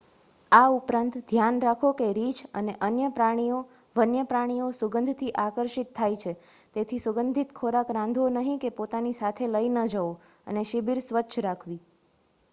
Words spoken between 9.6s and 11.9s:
ન જવો અને શિબિર સ્વચ્છ રાખવી